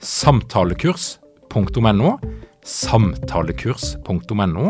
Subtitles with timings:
[0.00, 2.18] samtalekurs.no,
[2.64, 4.66] samtalekurs.no,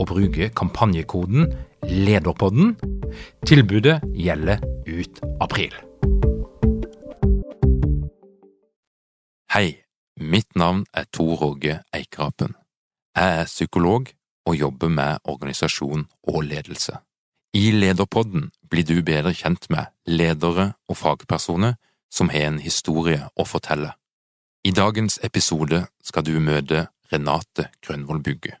[0.00, 1.52] og bruke kampanjekoden
[1.84, 2.76] LEDERPODDEN.
[3.46, 4.58] Tilbudet gjelder
[4.88, 5.74] ut april.
[9.52, 9.76] Hei,
[10.16, 12.54] mitt navn er Tor Åge Eikrapen.
[13.16, 14.06] Jeg er psykolog
[14.46, 16.96] og jobber med organisasjon og ledelse.
[17.52, 21.74] I Lederpodden blir du bedre kjent med ledere og fagpersoner
[22.10, 23.99] som har en historie å fortelle.
[24.60, 28.58] I dagens episode skal du møte Renate Grønvoll Bugge.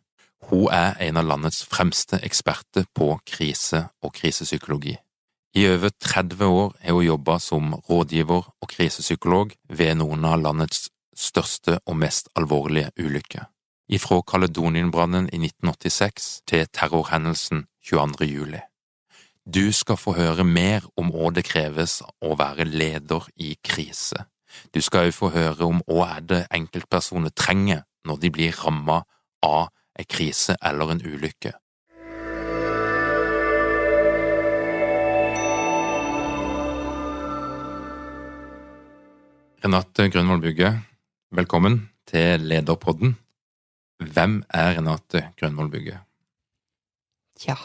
[0.48, 4.94] Hun er en av landets fremste eksperter på krise og krisepsykologi.
[5.60, 10.88] I over 30 år har hun jobba som rådgiver og krisepsykolog ved noen av landets
[11.12, 13.44] største og mest alvorlige ulykker.
[13.92, 18.24] Ifra Kaledonienbrannen i 1986 til terrorhendelsen 22.
[18.24, 18.64] juli.
[19.44, 24.29] Du skal få høre mer om hva det kreves å være leder i krise.
[24.74, 29.02] Du skal òg få høre om hva er det enkeltpersoner trenger når de blir ramma
[29.46, 31.52] av en krise eller en ulykke.
[39.60, 40.70] Renate Grønvoll Bugge,
[41.36, 43.12] velkommen til Lederpodden.
[44.00, 45.98] Hvem er Renate Grønvoll Bugge?
[47.36, 47.58] Tja,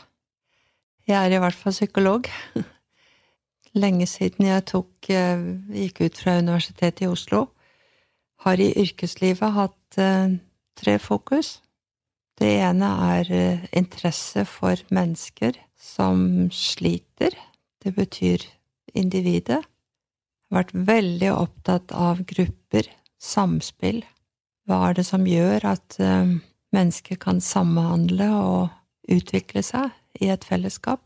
[1.08, 2.28] jeg er i hvert fall psykolog.
[3.76, 7.42] Lenge siden jeg tok, gikk ut fra Universitetet i Oslo.
[8.46, 9.98] Har i yrkeslivet hatt
[10.80, 11.58] tre fokus.
[12.40, 12.88] Det ene
[13.18, 13.32] er
[13.76, 17.36] interesse for mennesker som sliter.
[17.84, 18.48] Det betyr
[18.96, 19.60] individet.
[19.60, 22.88] Jeg har vært veldig opptatt av grupper,
[23.20, 24.04] samspill.
[24.64, 26.00] Hva er det som gjør at
[26.76, 29.92] mennesker kan samhandle og utvikle seg
[30.24, 31.04] i et fellesskap?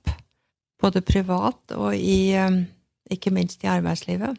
[0.80, 2.32] Både privat og i,
[3.12, 4.38] ikke minst i arbeidslivet.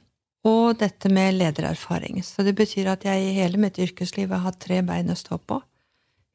[0.49, 2.23] Og dette med ledererfaring.
[2.25, 5.37] Så det betyr at jeg i hele mitt yrkesliv har hatt tre bein å stå
[5.37, 5.61] på.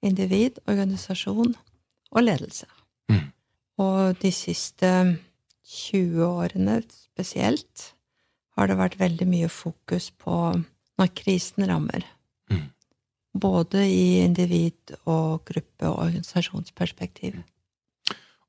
[0.06, 1.56] Individ, organisasjon
[2.12, 2.68] og ledelse.
[3.10, 3.24] Mm.
[3.82, 4.92] Og de siste
[5.66, 7.90] 20 årene spesielt
[8.56, 10.38] har det vært veldig mye fokus på
[11.00, 12.06] når krisen rammer.
[12.52, 12.70] Mm.
[13.36, 17.42] Både i individ- og gruppe- og organisasjonsperspektiv.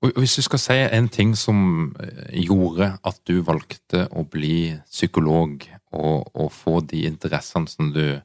[0.05, 1.95] Og hvis du skal si en ting som
[2.29, 5.65] gjorde at du valgte å bli psykolog
[5.97, 8.19] og, og få de interessene som du,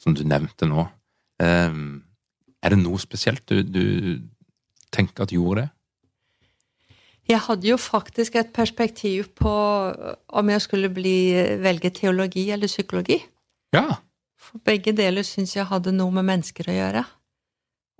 [0.00, 0.86] som du nevnte nå,
[1.42, 2.00] um,
[2.62, 3.84] er det noe spesielt du, du,
[4.92, 5.70] tenker at gjorde det?
[7.30, 13.20] Jeg hadde jo faktisk et perspektiv på om jeg skulle bli, velge teologi eller psykologi.
[13.72, 14.00] Ja.
[14.42, 17.04] For begge deler syns jeg hadde noe med mennesker å gjøre.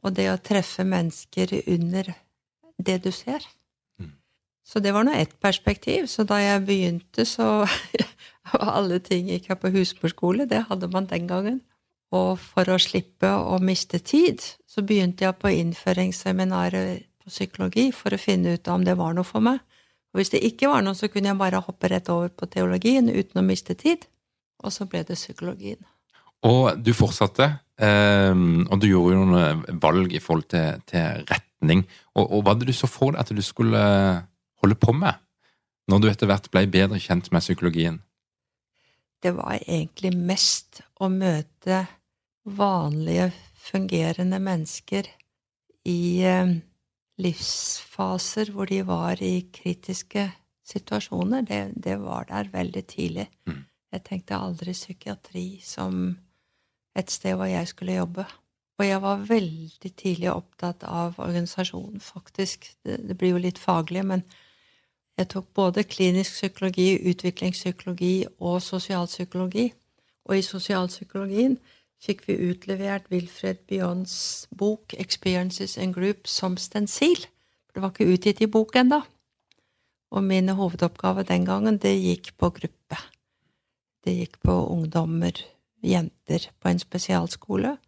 [0.03, 2.11] Og det å treffe mennesker under
[2.84, 3.44] det du ser.
[4.00, 4.15] Mm.
[4.65, 6.06] Så det var nå ett perspektiv.
[6.10, 7.66] Så da jeg begynte, så
[8.53, 10.48] var alle ting gikk jeg på husmorskole.
[10.50, 11.60] Det hadde man den gangen.
[12.12, 18.12] Og for å slippe å miste tid, så begynte jeg på innføringsseminaret på psykologi for
[18.12, 19.62] å finne ut om det var noe for meg.
[20.12, 23.09] Og hvis det ikke var noe, så kunne jeg bare hoppe rett over på teologien
[23.09, 24.04] uten å miste tid.
[24.62, 25.81] Og så ble det psykologien.
[26.47, 27.48] Og du fortsatte,
[27.81, 31.25] um, og du gjorde jo noen valg i forhold til, til
[31.62, 31.87] retning.
[32.15, 33.78] Og, og hva hadde du så for deg at du skulle
[34.63, 35.15] holde på med,
[35.89, 38.03] når du etter hvert ble bedre kjent med psykologien?
[39.22, 41.86] Det var egentlig mest å møte
[42.45, 43.31] vanlige,
[43.63, 45.07] fungerende mennesker
[45.86, 46.27] i
[47.22, 50.25] livsfaser hvor de var i kritiske
[50.66, 51.45] situasjoner.
[51.47, 53.28] Det, det var der veldig tidlig.
[53.47, 53.63] Mm.
[53.92, 56.16] Jeg tenkte aldri psykiatri som
[56.98, 58.27] et sted hvor jeg skulle jobbe.
[58.80, 62.71] Og jeg var veldig tidlig opptatt av organisasjonen, faktisk.
[62.84, 64.24] Det, det blir jo litt faglig, men
[65.19, 69.69] jeg tok både klinisk psykologi, utviklingspsykologi og sosialpsykologi.
[70.24, 71.59] Og i sosialpsykologien
[72.03, 77.27] fikk vi utlevert Wilfred Bjørns bok 'Experiences in Group' som stensil
[77.74, 79.01] Det var ikke utgitt i bok ennå.
[80.10, 82.98] Og mine hovedoppgaver den gangen, det gikk på gruppe.
[84.04, 85.33] Det gikk på ungdommer,
[85.83, 87.78] jenter, på en spesialskole.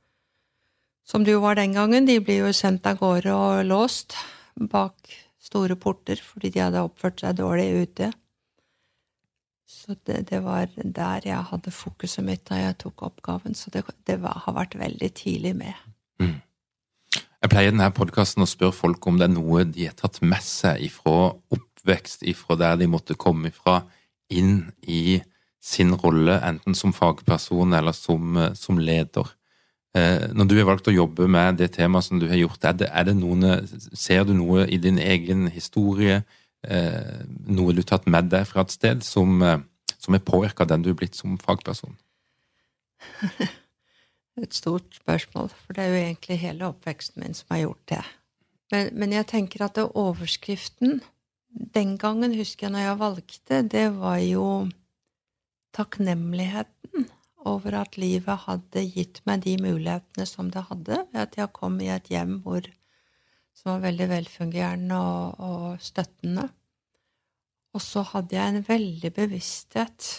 [1.04, 2.06] Som det jo var den gangen.
[2.08, 4.16] De blir jo sendt av gårde og låst
[4.56, 4.94] bak
[5.44, 8.10] store porter fordi de hadde oppført seg dårlig ute.
[9.68, 13.56] Så det, det var der jeg hadde fokuset mitt da jeg tok oppgaven.
[13.56, 15.76] Så det, det var, har vært veldig tidlig med.
[16.22, 16.38] Mm.
[17.44, 20.22] Jeg pleier i denne podkasten å spørre folk om det er noe de har tatt
[20.24, 23.82] med seg ifra oppvekst, ifra der de måtte komme ifra,
[24.32, 25.20] inn i
[25.60, 29.28] sin rolle, enten som fagperson eller som, som leder.
[29.94, 32.79] Eh, når du har valgt å jobbe med det temaet som du har gjort, er
[32.81, 33.44] det, er det noen,
[33.94, 36.25] ser du noe i din egen historie,
[36.67, 39.62] eh, noe du har tatt med deg fra et sted, som, eh,
[39.94, 41.94] som er påvirka den du er blitt som fagperson?
[44.43, 48.00] Et stort spørsmål, for det er jo egentlig hele oppveksten min som har gjort det.
[48.75, 51.05] Men, men jeg tenker at det overskriften
[51.75, 54.46] den gangen, husker jeg når jeg valgte, det var jo
[55.75, 57.06] takknemligheten
[57.49, 61.79] over at livet hadde gitt meg de mulighetene som det hadde, ved at jeg kom
[61.82, 62.67] i et hjem hvor,
[63.56, 66.49] som var veldig velfungerende og, og støttende.
[67.75, 70.11] Og så hadde jeg en veldig bevissthet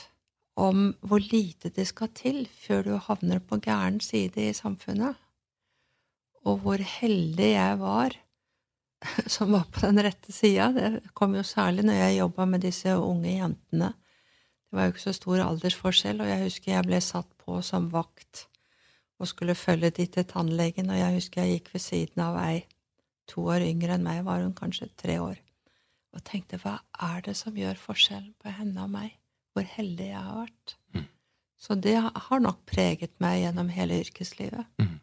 [0.60, 5.18] om hvor lite det skal til før du havner på gæren side i samfunnet,
[6.46, 8.16] og hvor heldig jeg var
[9.36, 10.70] som var på den rette sida.
[10.76, 13.94] Det kom jo særlig når jeg jobba med disse unge jentene
[14.76, 17.86] det var jo ikke så stor aldersforskjell, og jeg husker jeg ble satt på som
[17.94, 18.42] vakt
[19.24, 22.66] og skulle følge de til tannlegen, og jeg husker jeg gikk ved siden av ei
[23.32, 25.40] to år yngre enn meg, var hun kanskje tre år,
[26.12, 26.74] og tenkte hva
[27.08, 29.16] er det som gjør forskjellen på henne og meg,
[29.56, 30.76] hvor heldig jeg har vært.
[30.92, 31.08] Mm.
[31.56, 34.68] Så det har nok preget meg gjennom hele yrkeslivet.
[34.84, 35.00] Mm.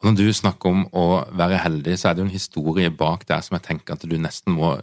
[0.00, 1.06] Og Når du snakker om å
[1.36, 4.16] være heldig, så er det jo en historie bak der som jeg tenker at du
[4.16, 4.78] nesten må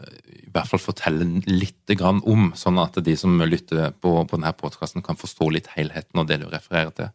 [0.47, 5.03] i hvert fall fortelle litt om, sånn at de som lytter på, på denne podkasten,
[5.03, 7.13] kan forstå litt helheten og det du refererer til.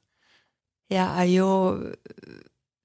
[0.93, 1.49] Jeg er jo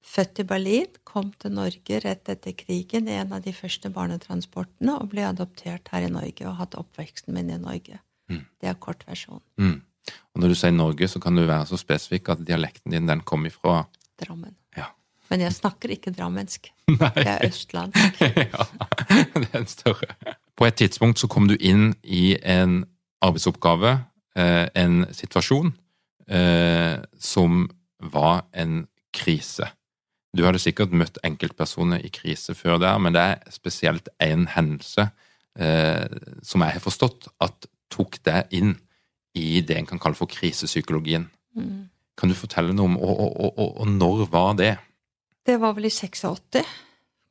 [0.08, 4.96] født i Berlin, kom til Norge rett etter krigen i en av de første barnetransportene,
[4.96, 8.00] og ble adoptert her i Norge og hatt oppveksten min i Norge.
[8.32, 8.44] Mm.
[8.60, 9.44] Det er kortversjonen.
[9.60, 9.76] Mm.
[10.32, 13.24] Og når du sier Norge, så kan du være så spesifikk at dialekten din den
[13.28, 13.82] kommer ifra
[14.18, 14.56] Drammen.
[14.74, 14.88] Ja.
[15.28, 16.70] Men jeg snakker ikke drammensk.
[17.00, 17.12] Nei.
[17.16, 18.20] Jeg er østlandsk.
[18.54, 18.68] ja,
[19.36, 20.36] det er en større.
[20.58, 22.82] På et tidspunkt så kom du inn i en
[23.24, 23.98] arbeidsoppgave,
[24.38, 25.72] eh, en situasjon,
[26.28, 27.66] eh, som
[27.98, 29.68] var en krise.
[30.36, 35.08] Du hadde sikkert møtt enkeltpersoner i krise før der, men det er spesielt én hendelse
[35.58, 36.06] eh,
[36.42, 38.76] som jeg har forstått at tok deg inn
[39.38, 41.28] i det en kan kalle for krisepsykologien.
[41.56, 41.88] Mm.
[42.18, 44.74] Kan du fortelle noe om og, og, og, og når var det?
[45.48, 46.58] Det var vel i 86.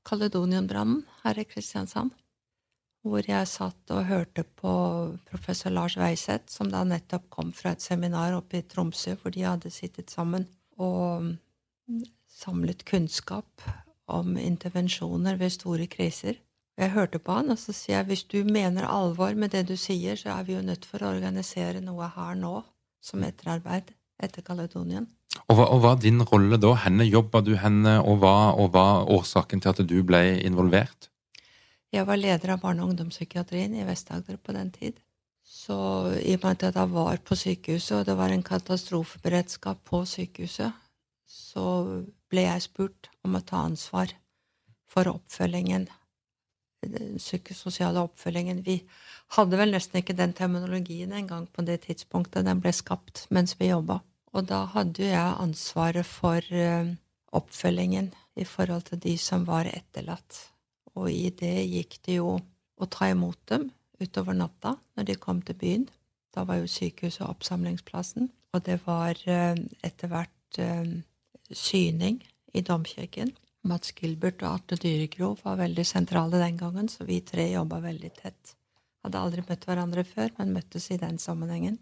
[0.09, 2.15] Kaledonienbrannen her i Kristiansand.
[3.05, 4.71] Hvor jeg satt og hørte på
[5.27, 9.43] professor Lars Weiseth, som da nettopp kom fra et seminar oppe i Tromsø, hvor de
[9.45, 10.47] hadde sittet sammen
[10.81, 11.27] og
[12.39, 13.67] samlet kunnskap
[14.09, 16.41] om intervensjoner ved store kriser.
[16.73, 19.75] Jeg hørte på han, og så sier jeg hvis du mener alvor med det du
[19.77, 22.55] sier, så er vi jo nødt for å organisere noe her nå
[22.97, 25.05] som etterarbeid etter Kaledonien.
[25.47, 26.73] Og hva, og hva din rolle da?
[26.83, 31.09] Henne jobba du henne, og hva, er årsaken til at du ble involvert?
[31.93, 34.99] Jeg var leder av barne- og ungdomspsykiatrien i Vest-Agder på den tid.
[35.47, 35.77] Så
[36.19, 40.75] i og med at jeg var på sykehuset, og det var en katastrofeberedskap på sykehuset,
[41.27, 41.67] så
[42.31, 44.11] ble jeg spurt om å ta ansvar
[44.87, 45.87] for oppfølgingen,
[46.87, 48.61] den psykososiale oppfølgingen.
[48.65, 48.81] Vi
[49.35, 53.71] hadde vel nesten ikke den terminologien engang på det tidspunktet den ble skapt mens vi
[53.71, 54.01] jobba.
[54.35, 56.93] Og da hadde jo jeg ansvaret for uh,
[57.37, 60.39] oppfølgingen i forhold til de som var etterlatt.
[60.97, 62.37] Og i det gikk det jo
[62.77, 63.69] å ta imot dem
[64.01, 65.87] utover natta når de kom til byen.
[66.33, 68.29] Da var jo sykehuset oppsamlingsplassen.
[68.53, 70.95] Og det var uh, etter hvert uh,
[71.51, 72.21] syning
[72.53, 73.33] i domkirken.
[73.67, 78.11] Mats Gilbert og Arte Dyrekro var veldig sentrale den gangen, så vi tre jobba veldig
[78.15, 78.53] tett.
[79.03, 81.79] Hadde aldri møtt hverandre før, men møttes i den sammenhengen.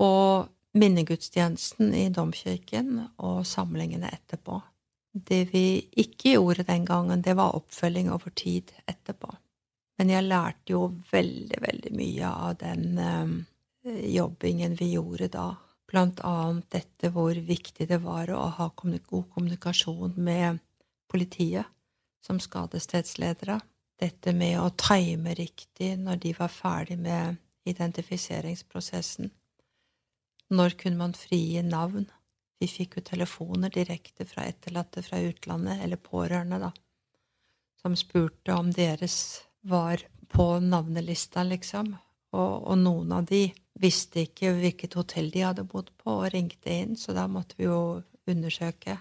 [0.00, 4.60] Og minnegudstjenesten i domkirken og samlingene etterpå.
[5.12, 5.64] Det vi
[5.98, 9.32] ikke gjorde den gangen, det var oppfølging over tid etterpå.
[9.98, 15.48] Men jeg lærte jo veldig, veldig mye av den eh, jobbingen vi gjorde da.
[15.90, 20.62] Blant annet dette hvor viktig det var å ha god kommunikasjon med
[21.10, 21.66] politiet
[22.24, 23.58] som skadestedsledere.
[24.00, 27.36] Dette med å time riktig når de var ferdig med
[27.68, 29.32] identifiseringsprosessen
[30.50, 32.06] når kunne man frigi navn?
[32.60, 36.72] Vi fikk jo telefoner direkte fra etterlatte fra utlandet, eller pårørende, da.
[37.80, 39.16] som spurte om deres
[39.62, 41.94] var på navnelista, liksom.
[42.36, 43.46] Og, og, noen av de
[43.80, 47.66] visste ikke hvilket hotell de hadde bodd på, og ringte inn, så da måtte vi
[47.66, 48.98] jo undersøke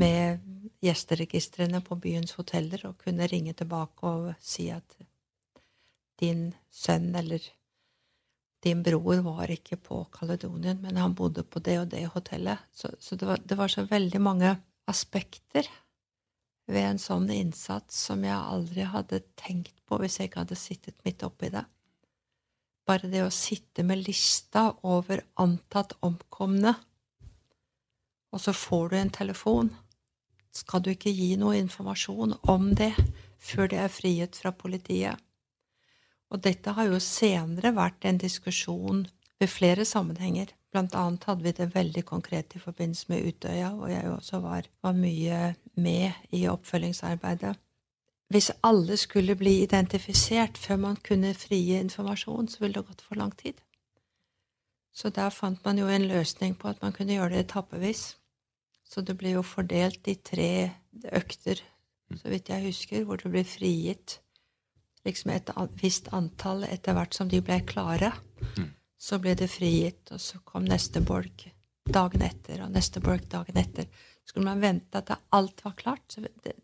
[0.00, 0.42] med
[0.82, 4.96] gjesteregistrene på byens hoteller og kunne ringe tilbake og si at
[6.20, 7.44] din sønn eller
[8.64, 12.64] din bror var ikke på Kaledonien, men han bodde på det og det hotellet.
[12.72, 14.54] Så, så det, var, det, var, så veldig mange
[14.90, 15.68] aspekter
[16.70, 20.96] ved en sånn innsats som jeg aldri hadde tenkt på hvis jeg ikke hadde sittet
[21.04, 21.64] midt oppi det.
[22.88, 26.74] Bare det å sitte med lista over antatt omkomne,
[28.34, 29.70] og så får du en telefon.
[30.54, 32.92] Skal du ikke gi noe informasjon om det
[33.38, 35.20] før det er frihet fra politiet?
[36.34, 39.04] Og dette har jo senere vært en diskusjon
[39.38, 40.48] ved flere sammenhenger.
[40.74, 44.66] Blant annet hadde vi det veldig konkret i forbindelse med Utøya, og jeg også var,
[44.82, 47.54] var mye med i oppfølgingsarbeidet.
[48.34, 53.20] Hvis alle skulle bli identifisert før man kunne frie informasjon, så ville det gått for
[53.20, 53.62] lang tid.
[54.94, 58.16] Så der fant man jo en løsning på at man kunne gjøre det etappevis.
[58.82, 60.50] Så det ble jo fordelt i tre
[61.14, 61.62] økter,
[62.18, 64.18] så vidt jeg husker, hvor det ble frigitt
[65.04, 68.12] liksom et visst antall etter hvert som de ble klare.
[68.56, 68.70] Mm.
[69.00, 71.46] Så ble det frigitt, og så kom neste bolk
[71.84, 73.88] dagen etter, og neste bolk dagen etter.
[74.24, 76.06] Skulle man vente at alt var klart?
[76.08, 76.54] Så det,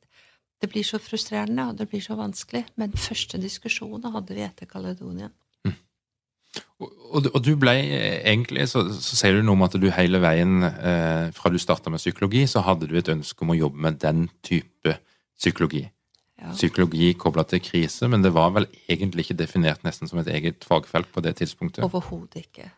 [0.60, 2.64] det blir så frustrerende, og det blir så vanskelig.
[2.80, 5.34] Men første diskusjonen hadde vi etter Kaledonien.
[5.68, 5.76] Mm.
[6.80, 10.64] Og, og, du ble egentlig, så, så, sier du noe om at du hele veien
[10.64, 14.00] eh, fra du starta med psykologi, så hadde du et ønske om å jobbe med
[14.00, 14.96] den type
[15.36, 15.84] psykologi
[16.40, 16.52] ja.
[16.56, 20.64] psykologi kobla til krise, men det var vel egentlig ikke definert nesten som et eget
[20.66, 21.84] fagfelt på det tidspunktet?
[21.84, 22.70] Overhodet ikke.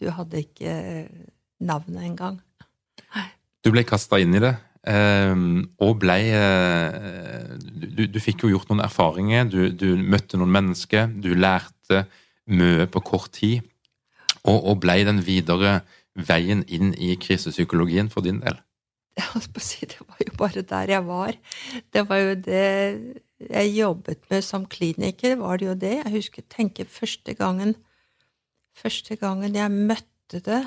[0.00, 0.74] Du hadde ikke
[1.64, 2.38] navnet engang.
[3.64, 4.52] Du ble kasta inn i det,
[4.92, 10.52] ehm, og ble eh, du, du, fikk jo gjort noen erfaringer, du, du, møtte noen
[10.52, 12.04] mennesker, du lærte
[12.52, 13.64] mye på kort tid,
[14.44, 15.78] og, og ble den videre
[16.14, 18.60] veien inn i krisepsykologien for din del?
[19.90, 21.36] Det var jo bare der jeg var.
[21.92, 25.96] Det var jo det jeg jobbet med som kliniker, var det jo det.
[26.04, 27.76] Jeg husker tenke første gangen
[28.74, 30.64] Første gangen jeg møtte det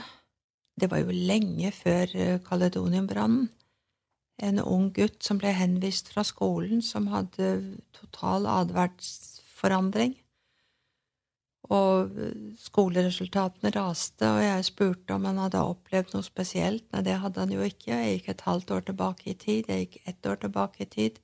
[0.79, 3.49] Det var jo lenge før eh, Kaledonienbrannen.
[4.37, 7.47] En ung gutt som ble henvist fra skolen, som hadde
[7.97, 10.13] total atferdsforandring.
[11.73, 12.13] Og
[12.61, 16.85] skoleresultatene raste, og jeg spurte om han hadde opplevd noe spesielt.
[16.93, 17.91] Nei, det hadde han jo ikke.
[17.91, 19.67] Jeg gikk et halvt år tilbake i tid.
[19.67, 21.19] Jeg gikk ett år tilbake i tid.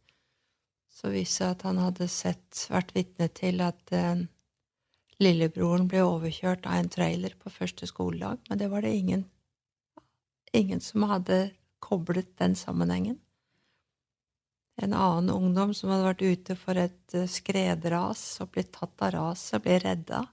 [0.91, 4.25] Så viste det at han hadde sett, vært vitne til at eh,
[5.23, 8.43] lillebroren ble overkjørt av en trailer på første skoledag.
[8.49, 9.25] Men det var det ingen,
[10.51, 13.22] ingen som hadde koblet den sammenhengen.
[14.81, 19.13] En annen ungdom som hadde vært ute for et eh, skredras og blitt tatt av
[19.13, 20.23] raset, ble redda.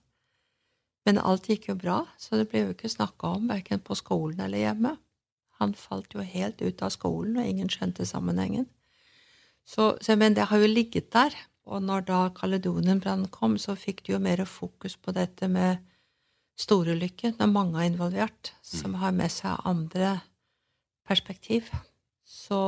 [1.09, 4.41] Men alt gikk jo bra, så det ble jo ikke snakka om verken på skolen
[4.45, 4.95] eller hjemme.
[5.61, 8.69] Han falt jo helt ut av skolen, og ingen skjønte sammenhengen.
[9.69, 11.37] Så, så men det har jo ligget der.
[11.69, 15.85] Og når da Kaledonienbrannen kom, så fikk de jo mer fokus på dette med
[16.61, 20.19] storulykken, når mange er involvert, som har med seg andre
[21.09, 21.71] perspektiv.
[22.31, 22.61] Så,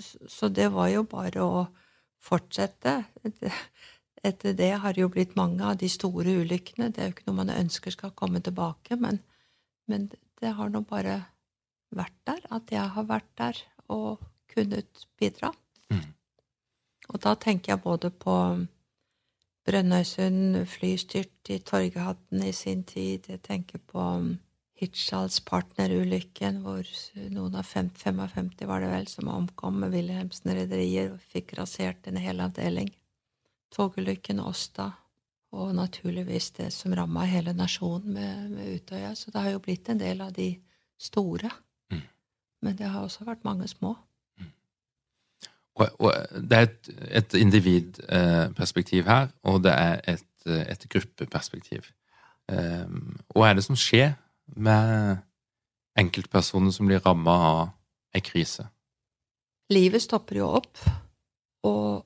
[0.00, 1.64] så det var jo bare å
[2.24, 3.02] fortsette
[4.24, 6.88] etter det har det jo blitt mange av de store ulykkene.
[6.88, 9.20] Det er jo ikke noe man ønsker skal komme tilbake, men,
[9.90, 10.08] men
[10.40, 11.18] det har nå bare
[11.94, 13.60] vært der, at jeg har vært der
[13.92, 15.52] og kunnet bidra.
[15.92, 16.06] Mm.
[17.12, 18.36] Og da tenker jeg både på
[19.64, 23.28] Brønnøysund flystyrt i Torgehatten i sin tid.
[23.28, 24.08] Jeg tenker på
[24.84, 26.84] Hirtshals partnerulykken, hvor
[27.32, 28.20] noen av 55
[28.68, 32.92] var det vel, som omkom med Wilhelmsen-rederier og fikk rasert en hel avdeling
[33.74, 34.90] togulykken Åsta,
[35.54, 39.14] og naturligvis det som ramma hele nasjonen med, med, Utøya.
[39.14, 40.48] Så det har jo blitt en del av de
[40.98, 41.50] store.
[41.92, 42.02] Mm.
[42.66, 43.94] Men det har også vært mange små.
[44.40, 44.50] Mm.
[45.74, 46.10] Og, og,
[46.50, 46.90] det er et,
[47.22, 51.86] et individperspektiv her, og det er et, et gruppeperspektiv.
[52.50, 55.22] Um, hva er det som skjer med
[55.98, 57.60] enkeltpersoner som blir ramma av
[58.14, 58.68] ei krise?
[59.72, 60.80] Livet stopper jo opp,
[61.64, 62.04] og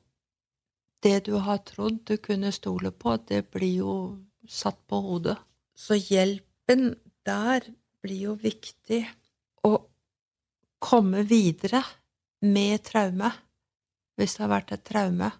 [1.02, 3.94] det du har trodd du kunne stole på, det blir jo
[4.48, 5.36] satt på hodet.
[5.74, 6.92] Så hjelpen
[7.26, 7.66] der
[8.02, 9.02] blir jo viktig.
[9.66, 9.72] Å
[10.78, 11.82] komme videre
[12.46, 13.30] med traume,
[14.18, 15.30] hvis det har vært et traume,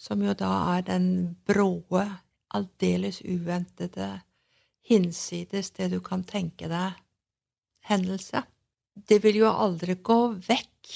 [0.00, 1.06] som jo da er den
[1.46, 2.06] bråe,
[2.50, 4.08] aldeles uventede,
[4.90, 6.98] hinsides det du kan tenke deg,
[7.86, 8.44] hendelse.
[8.94, 10.92] Det vil jo aldri gå vekk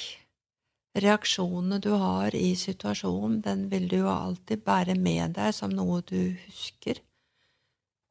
[0.95, 6.03] reaksjonene du har i situasjonen, den vil du jo alltid bære med deg som noe
[6.07, 7.01] du husker.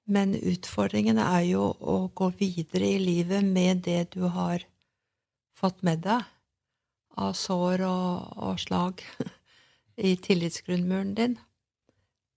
[0.03, 4.65] Men utfordringen er jo å gå videre i livet med det du har
[5.55, 6.27] fått med deg
[7.15, 9.03] av sår og, og slag
[10.09, 11.37] i tillitsgrunnmuren din.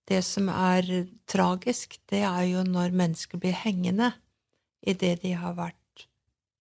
[0.06, 4.12] Det som er tragisk, det er jo når mennesker blir hengende
[4.86, 6.06] i det de har vært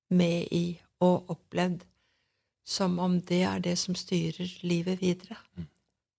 [0.10, 1.84] med i og opplevd
[2.66, 5.38] som om det er det som styrer livet videre.
[5.56, 5.68] Mm.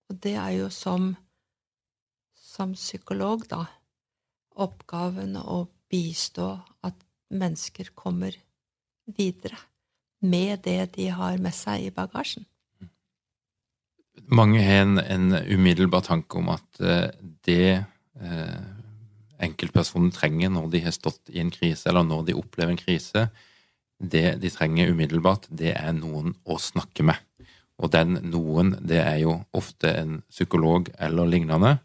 [0.07, 1.09] Og det er jo som,
[2.39, 3.65] som psykolog, da,
[4.55, 6.53] oppgaven å bistå
[6.87, 6.95] at
[7.27, 8.35] mennesker kommer
[9.17, 9.59] videre
[10.23, 12.47] med det de har med seg i bagasjen.
[14.25, 17.07] Mange har en, en umiddelbar tanke om at uh,
[17.47, 17.85] det
[18.19, 18.65] eh,
[19.43, 23.27] enkeltpersonen trenger når de har stått i en krise, eller når de opplever en krise,
[23.97, 27.21] det de trenger umiddelbart, det er noen å snakke med.
[27.77, 31.77] Og den noen, det er jo ofte en psykolog eller lignende.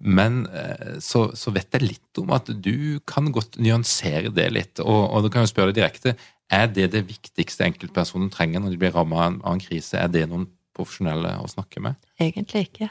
[0.00, 4.82] Men eh, så, så vet jeg litt om at du kan godt nyansere det litt.
[4.84, 6.16] Og, og du kan jo spørre deg direkte
[6.52, 9.98] er det det viktigste enkeltpersonen trenger når de blir rammet av en krise.
[9.98, 11.96] Er det noen profesjonelle å snakke med?
[12.20, 12.90] Egentlig ikke.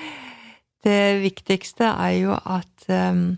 [0.86, 3.30] det viktigste er jo at um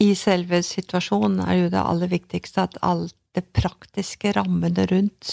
[0.00, 5.32] i selve situasjonen er jo det aller viktigste at alt det praktiske rammene rundt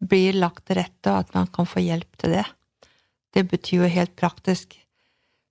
[0.00, 2.46] blir lagt til rette, og at man kan få hjelp til det.
[3.36, 4.78] Det betyr jo helt praktisk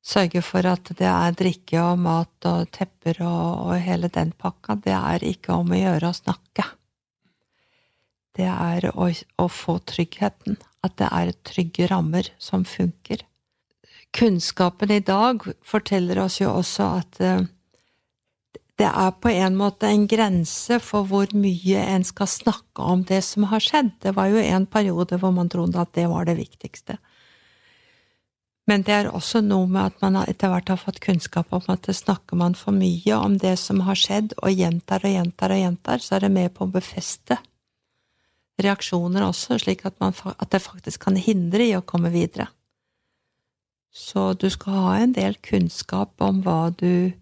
[0.06, 4.78] sørge for at det er drikke og mat og tepper og, og hele den pakka.
[4.82, 6.66] Det er ikke om å gjøre å snakke.
[8.36, 10.60] Det er å, å få tryggheten.
[10.86, 13.24] At det er trygge rammer som funker.
[14.16, 17.48] Kunnskapen i dag forteller oss jo også at uh,
[18.80, 23.22] det er på en måte en grense for hvor mye en skal snakke om det
[23.24, 23.94] som har skjedd.
[24.04, 26.98] Det var jo en periode hvor man trodde at det var det viktigste.
[28.68, 31.86] Men det er også noe med at man etter hvert har fått kunnskap om at
[31.86, 35.62] det snakker man for mye om det som har skjedd, og gjentar og gjentar og
[35.62, 37.38] gjentar, så er det med på å befeste
[38.62, 42.48] reaksjoner også, slik at, man, at det faktisk kan hindre i å komme videre.
[43.96, 47.14] Så du skal ha en del kunnskap om hva du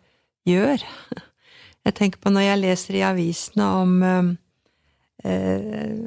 [0.49, 0.81] gjør
[1.83, 4.27] Jeg tenker på når jeg leser i avisene om eh,
[5.27, 5.97] eh,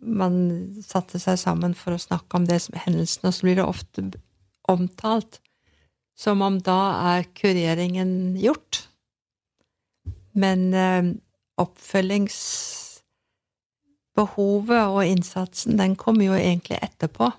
[0.00, 0.38] man
[0.80, 4.06] satte seg sammen for å snakke om det som hendelsen, og så blir det ofte
[4.72, 5.42] omtalt
[6.16, 6.80] som om da
[7.12, 8.86] er kureringen gjort.
[10.32, 11.12] Men eh,
[14.12, 17.32] oppfølgingsbehovet og innsatsen, den kommer jo egentlig etterpå.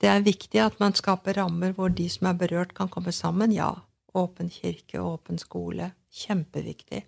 [0.00, 3.52] Det er viktig at man skaper rammer hvor de som er berørt, kan komme sammen,
[3.52, 3.74] ja.
[4.14, 7.04] Åpen kirke, åpen skole, kjempeviktig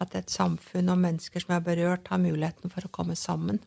[0.00, 3.60] at et samfunn og mennesker som er berørt, har muligheten for å komme sammen.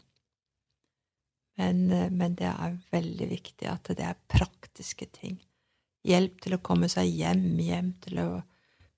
[1.58, 5.40] Men, eh, men, det er veldig viktig at det er praktiske ting.
[6.04, 8.44] Hjelp til å komme seg hjem, hjem til å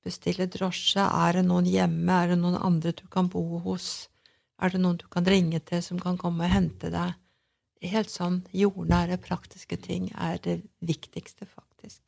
[0.04, 1.06] bestille drosje.
[1.06, 2.12] Er det noen hjemme?
[2.12, 4.10] Er det noen andre du kan bo hos?
[4.58, 7.18] Er det noen du kan ringe til som kan komme og hente deg?
[7.86, 12.02] Helt sånn jordnære, praktiske ting er det viktigste, faktisk.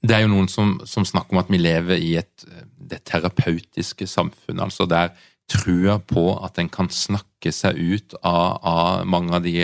[0.00, 2.44] Det er jo noen som, som, snakker om at vi lever i et
[2.90, 5.10] det terapeutiske samfunnet, altså der
[5.50, 9.56] trua på at en kan snakke seg ut av, av, mange av de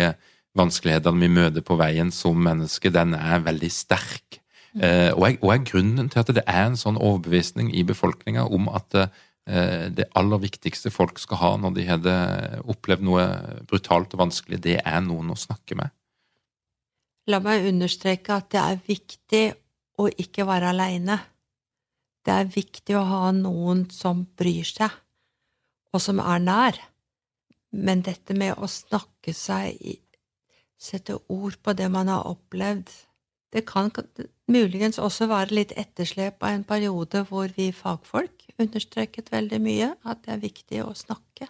[0.57, 4.41] vanskelighetene vi møter på veien som menneske, den er veldig sterk.
[4.75, 4.83] Mm.
[4.83, 8.49] Eh, og, er, og, er, grunnen til at det er en sånn overbevisning i befolkninga
[8.53, 12.15] om at eh, det aller viktigste folk skal ha når de hadde
[12.67, 13.27] opplevd noe
[13.71, 15.93] brutalt og vanskelig, det er noen å snakke med.
[17.31, 19.45] La meg understreke at det er viktig
[20.03, 21.19] å ikke være aleine.
[22.27, 24.91] Det er viktig å ha noen som bryr seg,
[25.95, 26.81] og som er nær.
[27.71, 30.03] Men dette med å snakke seg
[30.77, 32.91] Sette ord på det man har opplevd
[33.53, 33.89] Det kan
[34.51, 40.23] muligens også være litt etterslep av en periode hvor vi fagfolk understreket veldig mye at
[40.25, 41.49] det er viktig å snakke.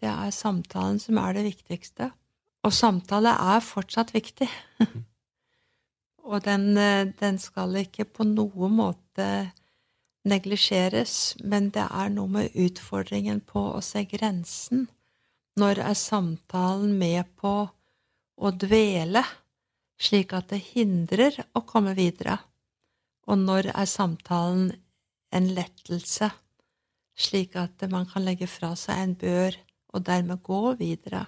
[0.00, 2.10] Det er samtalen som er det viktigste.
[2.64, 4.48] Og samtale er fortsatt viktig.
[6.24, 9.28] Og den, eh, den, skal ikke på noen måte
[10.24, 14.86] neglisjeres, men det er noe med utfordringen på å se grensen.
[15.60, 17.54] Når er samtalen med på
[18.34, 19.20] å dvele,
[20.00, 22.38] slik at det hindrer å komme videre?
[23.28, 24.72] Og når er samtalen
[25.34, 26.30] en lettelse,
[27.14, 29.56] slik at man kan legge fra seg en bør
[29.94, 31.24] og dermed gå videre?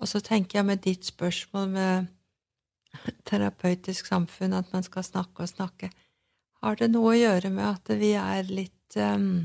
[0.00, 2.10] Og så tenker jeg med ditt spørsmål med
[3.28, 5.90] terapeutisk samfunn, at man skal snakke og snakke,
[6.64, 9.44] har det noe å gjøre med at vi er litt um,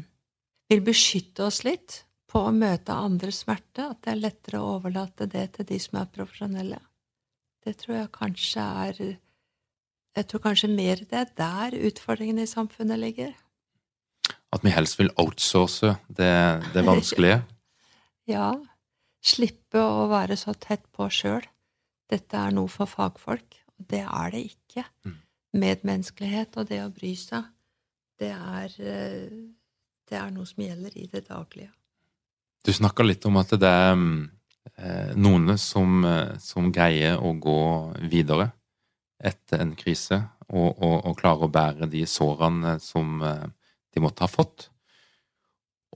[0.69, 5.25] vil beskytte oss litt på å møte andres smerte, at det er lettere å overlate
[5.29, 6.79] det til de som er profesjonelle.
[7.65, 9.01] Det tror jeg kanskje er
[10.15, 13.31] Jeg tror kanskje mer det er der utfordringene i samfunnet ligger.
[14.51, 16.33] At vi helst vil outsource det,
[16.73, 17.43] det vanskelige?
[18.33, 18.51] ja.
[19.21, 21.45] Slippe å være så tett på sjøl.
[22.09, 24.85] Dette er noe for fagfolk, og det er det ikke.
[25.05, 25.17] Mm.
[25.59, 27.45] Medmenneskelighet og det å bry seg,
[28.19, 29.29] det er, eh,
[30.09, 31.71] det er noe som gjelder i det daglige.
[32.65, 34.15] Du snakka litt om at det er eh,
[35.15, 37.61] noen som, eh, som, greier å gå
[38.11, 38.51] videre
[39.19, 43.45] etter en krise, og, og, og klarer å bære de sårene som eh,
[43.93, 44.69] de måtte ha fått.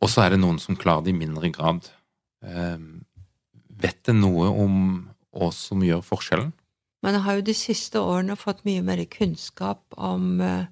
[0.02, 1.88] Og så er det noen som klarer det i mindre grad.
[2.44, 2.78] Eh,
[3.84, 4.78] vet det noe om
[5.34, 6.54] oss som gjør forskjellen?
[7.04, 10.70] Man har jo de siste årene fått mye mer kunnskap om eh,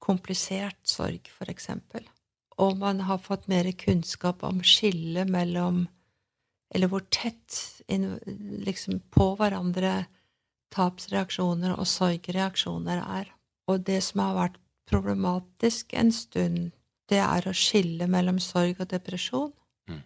[0.00, 2.06] komplisert sorg, for eksempel
[2.60, 5.86] og man har fått mer kunnskap om skillet mellom
[6.70, 10.04] Eller hvor tett liksom, på hverandre
[10.74, 13.32] tapsreaksjoner og sorgreaksjoner er.
[13.70, 16.70] Og det som har vært problematisk en stund,
[17.10, 19.50] det er å skille mellom sorg og depresjon.
[19.90, 20.02] Mm.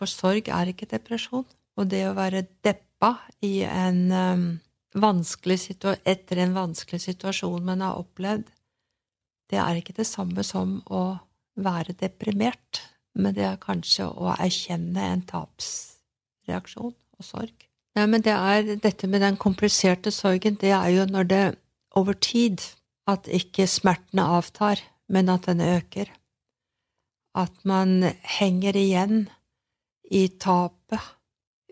[0.00, 1.46] For sorg er ikke depresjon.
[1.76, 3.12] Og det å være deppa
[3.44, 4.46] i en um,
[4.96, 5.58] vanskelig
[6.08, 8.48] etter en vanskelig situasjon man har opplevd,
[9.52, 11.18] det er ikke det samme som å
[11.60, 12.80] være deprimert,
[13.16, 17.54] men det er kanskje å erkjenne en tapsreaksjon og sorg.
[17.96, 21.44] Nei, men det er dette med den kompliserte sorgen, det er jo når det
[21.96, 22.60] over tid
[23.08, 26.10] at ikke smertene avtar, men at den øker.
[27.36, 28.02] At man
[28.36, 29.26] henger igjen
[30.10, 31.14] i tapet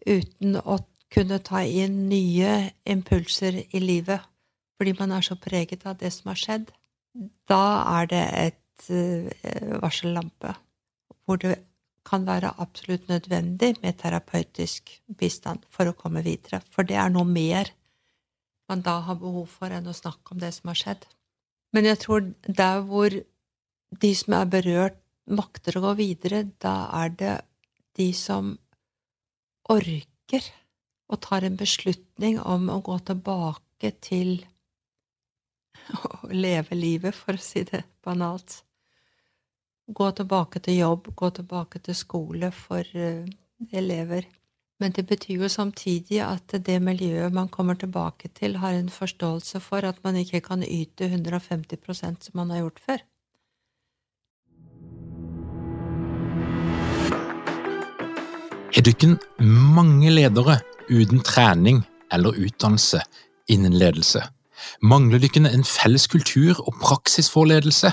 [0.07, 0.79] uten å
[1.15, 2.55] kunne ta inn nye
[2.91, 4.25] impulser i livet,
[4.79, 6.73] fordi man er så preget av det som har skjedd
[7.51, 7.65] da
[8.01, 10.55] er det et uh, varsellampe
[11.25, 11.59] hvor det
[12.05, 16.61] kan være absolutt nødvendig med terapeutisk bistand for å komme videre.
[16.71, 17.73] For det er noe mer
[18.69, 21.07] man da har behov for enn å snakke om det som har skjedd.
[21.75, 23.17] Men jeg tror der hvor
[24.05, 27.35] de som er berørt, makter å gå videre, da er det
[27.97, 28.51] de som
[29.73, 30.49] orker
[31.09, 34.37] og tar en beslutning om å gå tilbake til
[35.97, 38.63] å leve livet, for å si det banalt.
[39.93, 43.27] Gå tilbake til jobb, gå tilbake til skole for uh,
[43.73, 44.25] elever.
[44.81, 49.61] Men det betyr jo samtidig at det miljøet man kommer tilbake til, har en forståelse
[49.61, 53.05] for at man ikke kan yte 150% som man har gjort før.
[58.75, 60.59] Har dere mange ledere
[60.91, 63.03] uten trening eller utdannelse
[63.49, 64.25] innen ledelse?
[64.83, 67.93] Mangler dere en felles kultur og praksis for ledelse?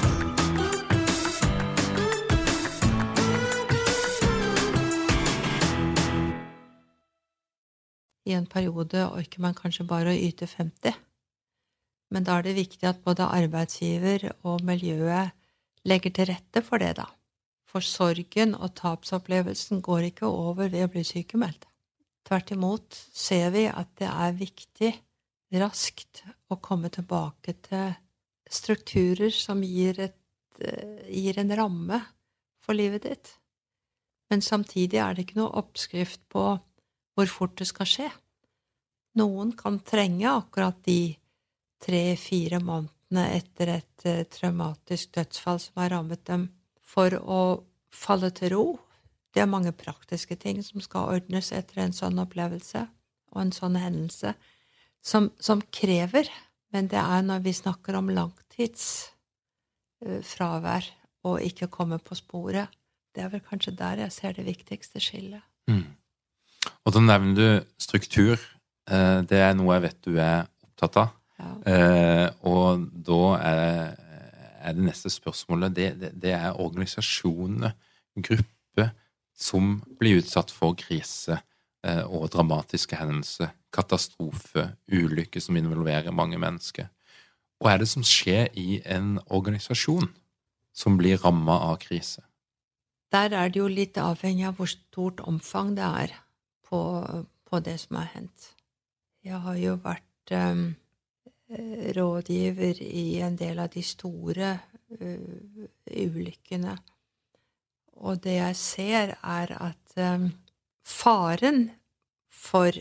[8.27, 10.93] I en periode orker man kanskje bare å yte 50,
[12.11, 15.31] men da er det viktig at både arbeidsgiver og miljøet
[15.87, 17.07] legger til rette for det, da.
[17.71, 21.65] For sorgen og tapsopplevelsen går ikke over ved å bli sykemeldt.
[22.27, 24.91] Tvert imot ser vi at det er viktig
[25.61, 27.95] raskt å komme tilbake til
[28.51, 30.17] strukturer som gir, et,
[30.59, 32.01] eh, gir en ramme
[32.59, 33.37] for livet ditt.
[34.29, 36.59] Men samtidig er det ikke noe oppskrift på
[37.15, 38.09] hvor fort det skal skje.
[39.19, 41.15] Noen kan trenge akkurat de
[41.83, 46.43] tre–fire månedene etter et uh, traumatisk dødsfall som har rammet dem,
[46.81, 48.65] for å falle til ro.
[49.31, 52.81] Det er mange praktiske ting som skal ordnes etter en sånn opplevelse
[53.31, 54.29] og en sånn hendelse
[55.01, 56.29] som, som krever,
[56.71, 60.93] men det er når vi snakker om langtidsfravær uh,
[61.27, 62.67] og ikke komme på sporet.
[63.11, 65.43] Det er vel kanskje der jeg ser det viktigste skillet.
[65.67, 65.87] Mm.
[66.85, 68.41] Og da nevner du struktur.
[68.89, 71.13] Uh, det er noe jeg vet du er opptatt av.
[71.41, 71.51] Ja.
[71.65, 73.93] Uh, og da er,
[74.61, 77.73] er, det neste spørsmålet det, det, det er organisasjonene,
[78.21, 78.91] grupper,
[79.37, 81.39] som blir utsatt for krise
[81.81, 86.91] Eh, og dramatiske hendelser, katastrofe, ulykker som involverer mange mennesker.
[87.57, 90.11] Hva er det som skjer i en organisasjon
[90.77, 92.25] som blir ramma av krise?
[93.11, 96.13] der er det jo litt avhengig av hvor stort omfang det er
[96.71, 96.81] på,
[97.45, 98.51] på det som har hendt.
[99.23, 100.63] Jeg har jo vært um,
[101.97, 104.53] rådgiver i en del av de store
[105.01, 106.77] uh, ulykkene.
[108.01, 110.31] Og det jeg ser, er at um,
[110.81, 111.67] faren
[112.31, 112.73] for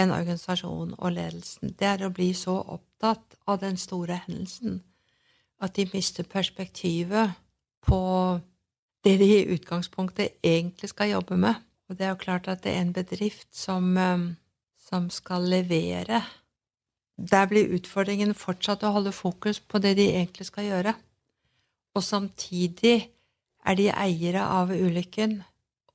[0.00, 4.80] en organisasjon og ledelsen, det er å bli så opptatt av den store hendelsen
[5.60, 7.32] at de mister perspektivet
[7.84, 8.00] på
[9.04, 11.54] det de i utgangspunktet egentlig skal jobbe med.
[11.90, 14.36] Og det er jo klart at det er en bedrift som, um,
[14.78, 16.22] som skal levere.
[17.18, 20.94] Der blir utfordringen fortsatt å holde fokus på det de egentlig skal gjøre.
[21.98, 23.10] Og samtidig
[23.66, 25.40] er de eiere av ulykken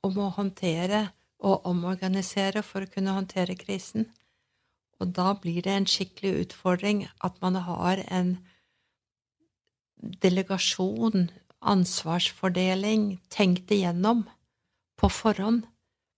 [0.03, 1.07] og må håndtere
[1.39, 4.09] og omorganisere for å kunne håndtere krisen.
[4.99, 8.35] Og da blir det en skikkelig utfordring at man har en
[10.23, 11.29] delegasjon,
[11.61, 14.25] ansvarsfordeling, tenkt igjennom
[14.99, 15.63] på forhånd.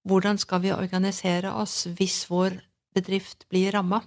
[0.07, 2.61] Hvordan skal vi organisere oss hvis vår
[2.95, 4.01] bedrift blir ramma?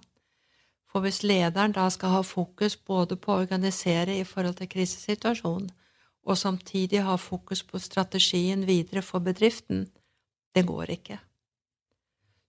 [0.89, 5.69] For hvis lederen da skal ha fokus både på å organisere i forhold til krisesituasjonen,
[6.25, 9.87] og samtidig ha fokus på strategien videre for bedriften,
[10.55, 11.19] det går ikke.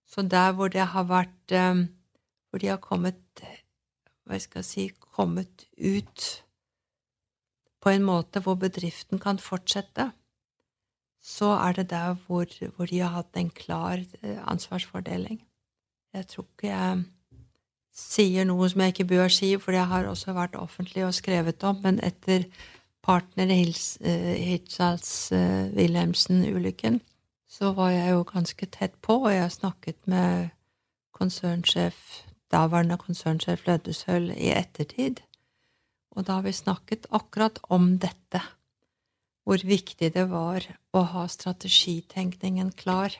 [0.06, 1.84] Så der hvor det har vært eh,
[2.50, 3.40] Hvor de har kommet
[4.28, 6.42] Hva skal jeg si Kommet ut
[7.82, 10.12] på en måte hvor bedriften kan fortsette,
[11.22, 15.42] så er det der hvor, hvor de har hatt en klar eh, ansvarsfordeling.
[16.14, 17.04] Jeg tror ikke jeg
[17.92, 21.62] sier noe som jeg ikke bør si, for jeg har også vært offentlig og skrevet
[21.64, 22.48] om, men etter
[23.02, 27.00] partner Hirtshals uh, Wilhelmsen-ulykken,
[27.50, 30.52] så var jeg jo ganske tett på, og jeg snakket med
[31.12, 31.98] konsernsjef,
[32.52, 35.20] daværende konsernsjef Lødeshøl i ettertid.
[36.16, 38.40] Og da har vi snakket akkurat om dette,
[39.44, 43.14] hvor viktig det var å ha strategitenkningen klar,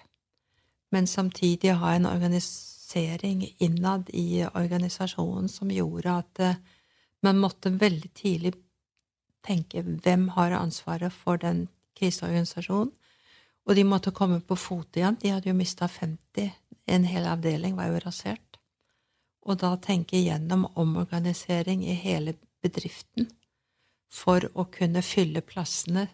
[0.93, 6.61] men samtidig ha en organisering innad i organisasjonen som gjorde at eh,
[7.23, 8.53] man måtte veldig tidlig
[9.47, 11.67] tenke hvem har ansvaret for den
[11.99, 12.93] kriseorganisasjonen.
[13.63, 15.17] Og de måtte komme på fot igjen.
[15.23, 16.51] De hadde jo mista 50.
[16.91, 18.59] En hel avdeling var jo rasert.
[19.47, 23.31] Og da tenke igjennom omorganisering i hele bedriften
[24.13, 26.07] for å kunne fylle plassene,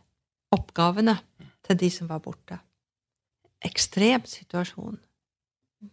[0.54, 1.18] oppgavene,
[1.66, 2.60] til de som var borte.
[3.64, 5.00] Ekstrem situasjon,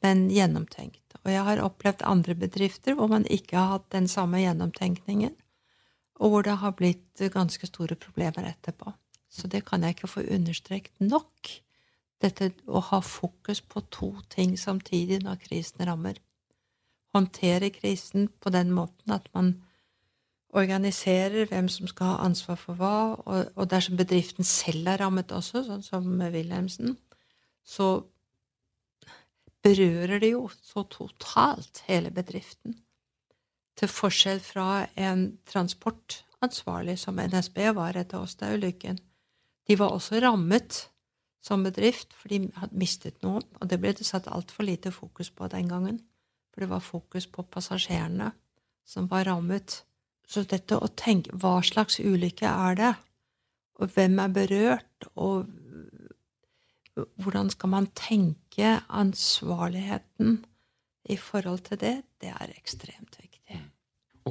[0.03, 1.17] men gjennomtenkt.
[1.23, 5.33] Og jeg har opplevd andre bedrifter hvor man ikke har hatt den samme gjennomtenkningen,
[6.21, 8.93] og hvor det har blitt ganske store problemer etterpå.
[9.27, 11.49] Så det kan jeg ikke få understreket nok,
[12.23, 16.21] dette å ha fokus på to ting samtidig når krisen rammer.
[17.15, 19.57] Håndtere krisen på den måten at man
[20.55, 25.33] organiserer hvem som skal ha ansvar for hva, og, og dersom bedriften selv er rammet
[25.35, 26.95] også, sånn som Wilhelmsen,
[27.65, 27.89] så
[29.65, 32.77] berører det jo så totalt hele bedriften
[33.75, 38.99] til forskjell fra en transportansvarlig som NSB var etter Åstad-ulykken.
[39.67, 40.85] De var også rammet
[41.45, 45.29] som bedrift, for de hadde mistet noen, og det ble det satt altfor lite fokus
[45.33, 45.99] på den gangen.
[46.53, 48.31] For det var fokus på passasjerene
[48.87, 49.83] som var rammet.
[50.27, 52.93] Så dette å tenke hva slags ulykke er det,
[53.79, 55.45] og hvem er berørt, og
[57.21, 60.37] hvordan skal man tenke ansvarligheten
[61.11, 63.59] i forhold til det, det er ekstremt viktig.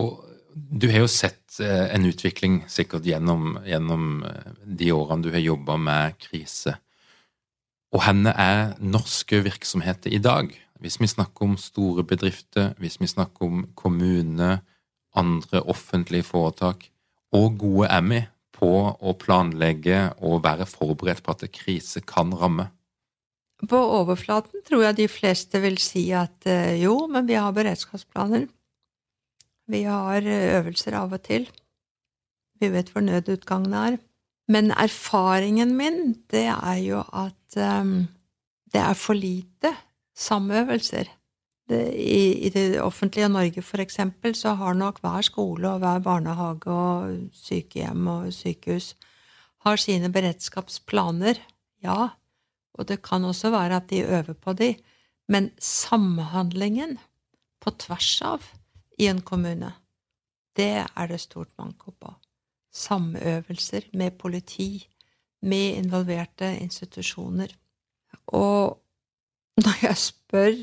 [0.00, 5.30] Og du har jo sett eh, en utvikling sikkert gjennom, gjennom eh, de årene du
[5.34, 6.76] har jobba med krise.
[7.94, 10.50] Og henne er norske virksomheter i dag?
[10.82, 14.58] Hvis vi snakker om store bedrifter, hvis vi snakker om kommune,
[15.14, 16.88] andre offentlige foretak,
[17.34, 18.22] og gode vi
[18.54, 22.68] på å planlegge og være forberedt på at krise kan ramme?
[23.70, 28.46] På overflaten tror jeg de fleste vil si at eh, jo, men vi har beredskapsplaner.
[29.70, 31.46] Vi har øvelser av og til.
[32.60, 33.96] Vi vet hvor nødutgangene er.
[34.52, 38.04] Men erfaringen min, det er jo at um,
[38.72, 39.72] det er for lite
[40.16, 41.08] samøvelser.
[41.70, 47.14] I, i, det offentlige Norge, eksempel, så har nok hver skole og hver barnehage og
[47.32, 48.94] sykehjem og sykehus
[49.64, 51.40] har sine beredskapsplaner,
[51.82, 52.10] ja,
[52.74, 54.74] og det kan også være at de øver på de,
[55.28, 56.98] men samhandlingen
[57.64, 58.44] på tvers av
[59.00, 59.72] i en kommune.
[60.54, 62.12] Det er det stort manko på.
[62.74, 64.86] Samøvelser med politi,
[65.42, 67.48] med involverte institusjoner.
[68.26, 68.80] Og
[69.56, 70.56] når jeg spør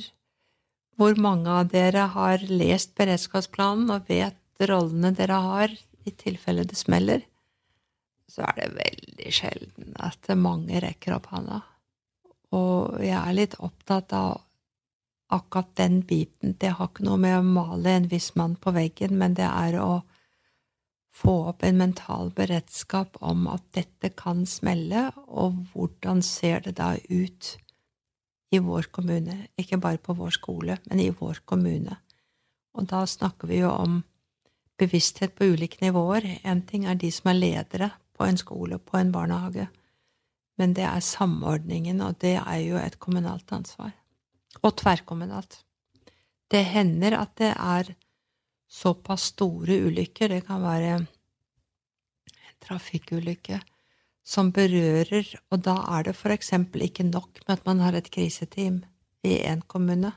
[1.01, 4.37] hvor mange av dere har lest beredskapsplanen og vet
[4.69, 5.71] rollene dere har
[6.05, 7.23] i tilfelle det smeller,
[8.29, 11.63] så er det veldig sjelden at mange rekker opp handa.
[12.53, 14.43] Og jeg er litt opptatt av
[15.33, 16.53] akkurat den biten.
[16.61, 19.79] Det har ikke noe med å male en viss mann på veggen, men det er
[19.81, 20.03] å
[21.17, 26.93] få opp en mental beredskap om at dette kan smelle, og hvordan ser det da
[27.09, 27.55] ut
[28.51, 29.47] i vår kommune?
[29.59, 31.97] Ikke bare på vår skole, men i vår kommune.
[32.75, 34.01] Og da snakker vi jo om
[34.79, 36.27] bevissthet på ulike nivåer.
[36.43, 39.67] En ting er de som er ledere på en skole, på en barnehage.
[40.57, 43.93] Men det er samordningen, og det er jo et kommunalt ansvar.
[44.61, 45.63] Og tverrkommunalt.
[46.51, 47.93] Det hender at det er
[48.71, 51.07] såpass store ulykker, det kan være en
[52.61, 53.59] trafikkulykke,
[54.23, 58.11] som berører, og da er det for eksempel ikke nok med at man har et
[58.13, 58.83] kriseteam
[59.25, 60.13] i én kommune.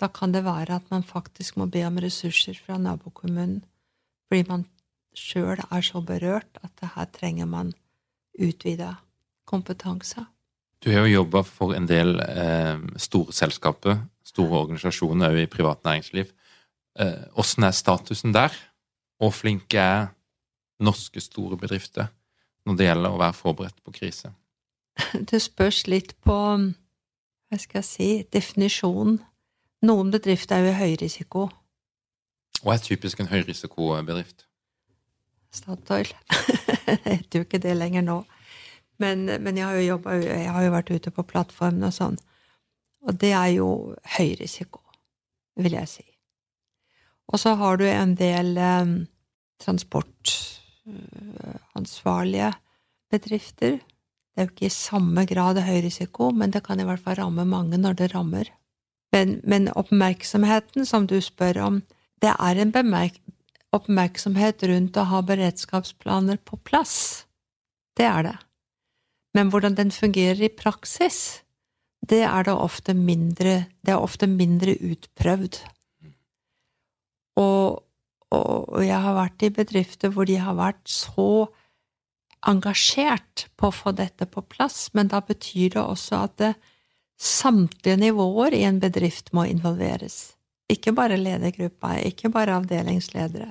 [0.00, 3.64] Da kan det være at man faktisk må be om ressurser fra nabokommunen,
[4.28, 4.64] fordi man
[5.16, 7.72] sjøl er så berørt at her trenger man
[8.38, 8.94] utvida
[9.46, 10.24] kompetanse.
[10.84, 15.82] Du har jo jobba for en del eh, store selskaper, store organisasjoner òg i privat
[15.84, 16.30] næringsliv.
[17.34, 18.54] Åssen eh, er statusen der?
[19.18, 20.06] Og flinke er
[20.78, 22.12] norske store bedrifter
[22.66, 24.32] når det gjelder å være forberedt på krise?
[25.30, 26.36] Det spørs litt på
[27.48, 29.20] hva skal jeg si definisjonen.
[29.86, 31.46] Noen bedrifter er jo høy risiko.
[32.64, 34.48] Hva er typisk en høyrisikobedrift?
[35.54, 36.10] Statoil.
[36.88, 38.18] jeg heter jo ikke det lenger nå.
[38.98, 42.18] Men, men jeg, har jo jobbet, jeg har jo vært ute på plattformen og sånn.
[43.06, 43.68] Og det er jo
[44.18, 44.82] høy risiko,
[45.62, 46.06] vil jeg si.
[47.30, 48.94] Og så har du en del eh,
[51.78, 52.52] transportansvarlige
[53.10, 53.78] bedrifter.
[53.78, 57.18] Det er jo ikke i samme grad høy risiko, men det kan i hvert fall
[57.18, 58.50] ramme mange når det rammer.
[59.12, 61.82] Men, men oppmerksomheten som du spør om,
[62.22, 62.72] det er en
[63.72, 67.26] oppmerksomhet rundt å ha beredskapsplaner på plass.
[67.96, 68.36] Det er det.
[69.34, 71.42] Men hvordan den fungerer i praksis,
[72.08, 75.58] det er det ofte mindre Det er ofte mindre utprøvd.
[77.38, 77.82] Og,
[78.34, 81.48] og, jeg har vært i bedrifter hvor de har vært så
[82.48, 86.52] engasjert på å få dette på plass, men da betyr det også at det,
[87.18, 90.36] samtlige nivåer i en bedrift må involveres.
[90.70, 93.48] Ikke bare ledergruppa, ikke bare avdelingsledere,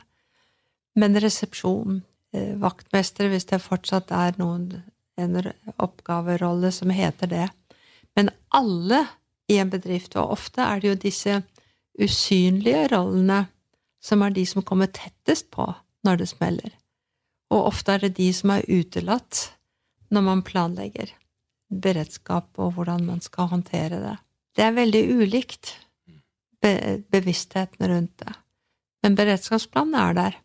[0.95, 2.01] men resepsjon,
[2.33, 4.83] eh, vaktmester, hvis det fortsatt er noen,
[5.17, 7.49] en oppgaverolle som heter det.
[8.15, 9.01] Men alle
[9.49, 11.41] i en bedrift, og ofte er det jo disse
[11.99, 13.47] usynlige rollene
[14.03, 15.67] som er de som kommer tettest på
[16.07, 16.73] når det smeller.
[17.53, 19.47] Og ofte er det de som er utelatt
[20.13, 21.11] når man planlegger
[21.67, 24.15] beredskap og hvordan man skal håndtere det.
[24.55, 25.75] Det er veldig ulikt,
[26.63, 28.33] be bevisstheten rundt det.
[29.03, 30.37] Men beredskapsplanen er der.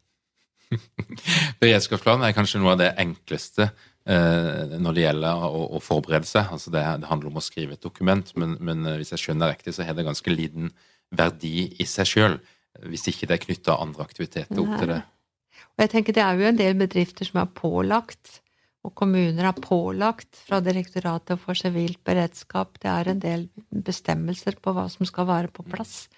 [1.62, 6.50] Beredskapsplanen er kanskje noe av det enkleste eh, når det gjelder å, å forberede seg.
[6.52, 9.54] Altså det, det, handler om å skrive et dokument, men, men eh, hvis jeg skjønner
[9.54, 10.72] riktig, så har det ganske liten
[11.12, 12.38] verdi i seg sjøl.
[12.80, 15.02] Hvis ikke det er knytta andre aktiviteter opp til det.
[15.72, 18.40] Og jeg tenker Det er jo en del bedrifter som er pålagt,
[18.82, 22.80] og kommuner har pålagt fra Direktoratet for sivilt beredskap.
[22.82, 26.08] Det er en del bestemmelser på hva som skal være på plass.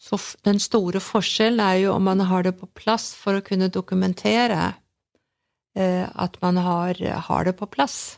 [0.00, 3.70] Så den store forskjellen er jo om man har det på plass for å kunne
[3.72, 4.72] dokumentere
[5.76, 8.16] eh, at man har, har, det på plass,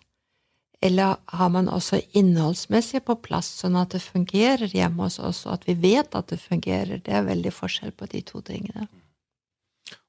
[0.84, 5.56] eller har man også innholdsmessig på plass, sånn at det fungerer hjemme hos oss, og
[5.56, 7.00] at vi vet at det fungerer.
[7.00, 8.88] Det er veldig forskjell på de to tingene.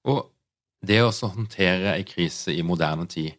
[0.07, 0.25] Og
[0.85, 3.31] det å håndtere ei krise i moderne tid,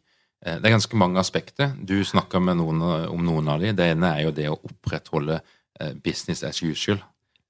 [0.44, 1.76] eh, det er ganske mange aspekter.
[1.76, 3.72] Du snakker med noen om noen av de.
[3.72, 5.40] Det ene er jo det å opprettholde
[5.80, 7.02] eh, business as usual.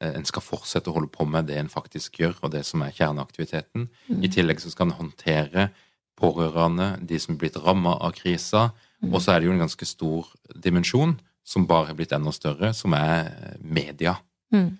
[0.02, 2.82] Eh, en skal fortsette å holde på med det en faktisk gjør, og det som
[2.82, 3.88] er kjerneaktiviteten.
[4.08, 4.20] Mm.
[4.22, 5.70] I tillegg så skal en håndtere
[6.18, 8.70] pårørende, de som er blitt ramma av krisa.
[9.02, 9.12] Mm.
[9.12, 12.74] Og så er det jo en ganske stor dimensjon, som bare har blitt enda større,
[12.76, 13.30] som er
[13.60, 14.18] media.
[14.52, 14.76] Mm.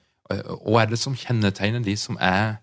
[0.67, 2.59] Og er det som kjennetegner de som er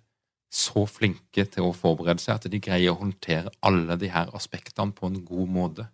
[0.53, 4.93] så flinke til å forberede seg, at de greier å håndtere alle de her aspektene
[4.95, 5.87] på en god måte?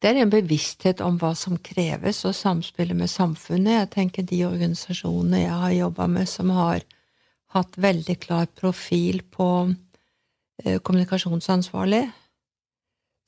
[0.00, 3.82] det er en bevissthet om hva som kreves, og samspillet med samfunnet.
[3.82, 6.86] Jeg tenker de organisasjonene jeg har jobba med, som har
[7.52, 9.48] hatt veldig klar profil på
[10.64, 12.06] eh, kommunikasjonsansvarlig,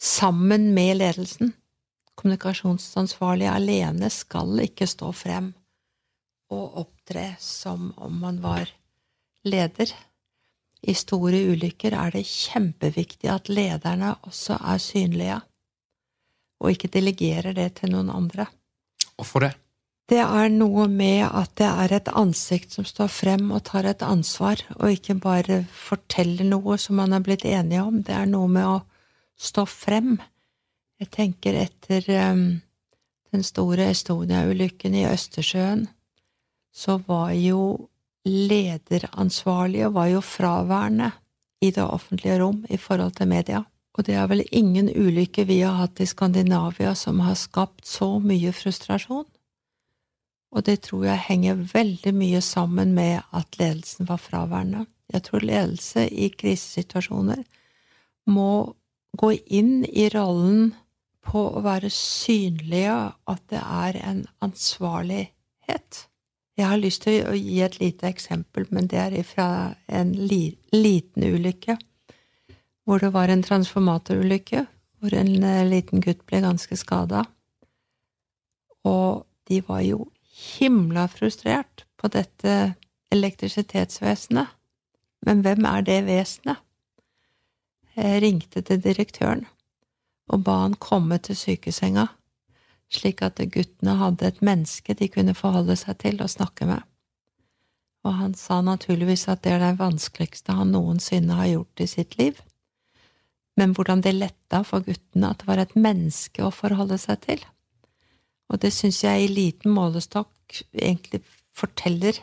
[0.02, 1.52] sammen med ledelsen.
[2.18, 5.52] Kommunikasjonsansvarlig alene skal ikke stå frem
[6.52, 8.68] og opptre som om man var
[9.48, 9.94] leder.
[10.82, 15.40] I store ulykker er det kjempeviktig at lederne også er synlige
[16.62, 18.46] og ikke delegerer det til noen andre.
[19.16, 19.52] Hvorfor det?
[20.10, 24.02] Det er noe med at det er et ansikt som står frem og tar et
[24.04, 28.02] ansvar, og ikke bare forteller noe som man er blitt enige om.
[28.04, 28.80] Det er noe med å
[29.42, 30.16] stå frem.
[31.02, 32.44] Jeg tenker etter um,
[33.34, 35.88] den store Estonia-ulykken i Østersjøen,
[36.72, 37.88] så var jo
[38.24, 41.10] lederansvarlige var jo fraværende
[41.62, 43.62] i det offentlige rom i forhold til media.
[43.92, 48.16] Og det er vel ingen ulykke vi har hatt i Skandinavia som har skapt så
[48.22, 49.26] mye frustrasjon.
[50.52, 54.86] Og det tror jeg henger veldig mye sammen med at ledelsen var fraværende.
[55.12, 57.42] Jeg tror ledelse i krisesituasjoner
[58.26, 58.74] må
[59.18, 60.72] gå inn i rollen
[61.22, 62.96] på å være synlige,
[63.30, 66.06] at det er en ansvarlighet.
[66.58, 69.48] Jeg har lyst til å gi et lite eksempel, men det er fra
[69.88, 71.78] en li liten ulykke.
[72.84, 74.64] Hvor det var en transformatorulykke,
[74.98, 77.22] hvor en eh, liten gutt ble ganske skada.
[78.84, 80.08] Og de var jo
[80.58, 82.74] himla frustrert på dette
[83.14, 84.50] elektrisitetsvesenet.
[85.22, 86.58] Men hvem er det vesenet?
[87.92, 89.44] Jeg ringte til direktøren
[90.32, 92.06] og ba han komme til sykesenga,
[92.92, 96.80] slik at guttene hadde et menneske de kunne forholde seg til og snakke med.
[98.08, 102.16] Og han sa naturligvis at det er det vanskeligste han noensinne har gjort i sitt
[102.18, 102.40] liv,
[103.60, 107.44] men hvordan det letta for guttene at det var et menneske å forholde seg til.
[108.48, 111.20] Og det syns jeg i liten målestokk egentlig
[111.52, 112.16] forteller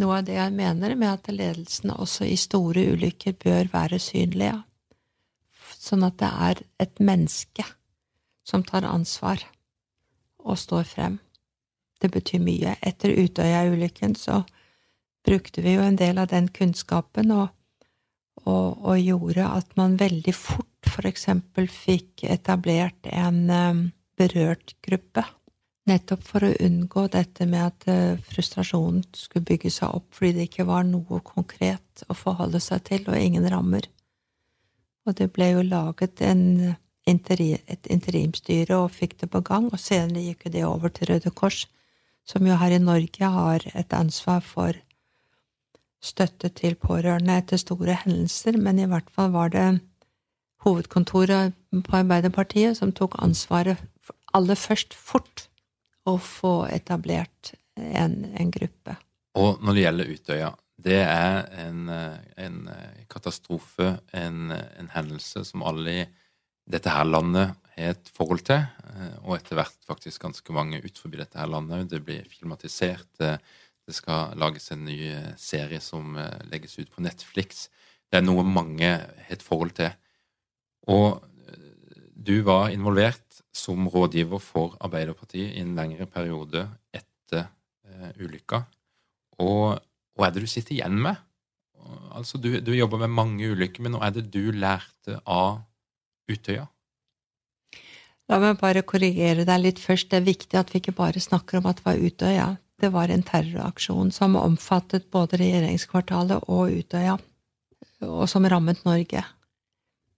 [0.00, 4.60] noe av det jeg mener med at ledelsen også i store ulykker bør være synlige
[5.84, 7.66] sånn at det er et menneske
[8.44, 9.44] som tar ansvar
[10.44, 11.18] og står frem.
[12.00, 12.76] Det betyr mye.
[12.84, 14.42] Etter Utøya-ulykken så
[15.24, 17.48] brukte vi jo en del av den kunnskapen og,
[18.44, 23.80] og, og gjorde at man veldig fort for eksempel fikk etablert en um,
[24.18, 25.24] berørt gruppe.
[25.88, 30.48] Nettopp for å unngå dette med at uh, frustrasjonen skulle bygge seg opp fordi det
[30.50, 33.88] ikke var noe konkret å forholde seg til, og ingen rammer.
[35.04, 36.74] Og det ble jo laget en,
[37.06, 41.66] et interimstyre og fikk det på gang, og senere gikk det over til Røde Kors,
[42.24, 44.78] som jo her i Norge har et ansvar for
[46.04, 49.68] støtte til pårørende etter store hendelser, men i hvert fall var det
[50.64, 51.52] hovedkontoret
[51.84, 53.80] på Arbeiderpartiet som tok ansvaret
[54.34, 55.46] aller først fort
[56.08, 58.96] å få etablert en, en gruppe.
[59.40, 60.50] Og når det gjelder Utøya,
[60.82, 62.56] det er en, en
[63.10, 66.06] katastrofe, en, en, hendelse som alle i
[66.70, 68.64] dette her landet har et forhold til,
[69.22, 71.88] og etter hvert faktisk ganske mange utenfor dette her landet.
[71.90, 74.98] Det blir filmatisert, det skal lages en ny
[75.40, 76.16] serie som
[76.50, 77.68] legges ut på Netflix.
[78.10, 79.90] Det er noe mange har et forhold til.
[80.90, 81.22] Og
[82.14, 87.50] du var involvert som rådgiver for Arbeiderpartiet i en lengre periode etter
[88.18, 88.64] ulykka.
[89.42, 89.76] Og
[90.14, 91.18] hva er det du sitter igjen med?
[92.14, 95.64] Altså, du, du jobber med mange ulykker, men hva er det du lærte av
[96.30, 96.68] Utøya?
[98.30, 100.08] La meg bare korrigere deg litt først.
[100.10, 102.46] Det er viktig at vi ikke bare snakker om at det var Utøya.
[102.80, 107.18] Det var en terroraksjon som omfattet både regjeringskvartalet og Utøya,
[108.08, 109.22] og som rammet Norge.